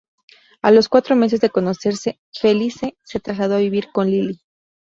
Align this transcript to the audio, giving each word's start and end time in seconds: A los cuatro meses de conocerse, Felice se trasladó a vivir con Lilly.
A 0.63 0.71
los 0.71 0.89
cuatro 0.89 1.15
meses 1.15 1.41
de 1.41 1.51
conocerse, 1.51 2.19
Felice 2.33 2.97
se 3.03 3.19
trasladó 3.19 3.57
a 3.57 3.59
vivir 3.59 3.89
con 3.93 4.07
Lilly. 4.09 4.41